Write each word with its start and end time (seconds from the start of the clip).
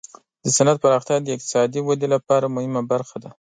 د 0.43 0.45
صنعت 0.55 0.77
پراختیا 0.83 1.17
د 1.21 1.27
اقتصادي 1.35 1.79
ودې 1.83 2.07
لپاره 2.15 2.53
مهمه 2.55 2.81
برخه 2.91 3.17
ده. 3.23 3.29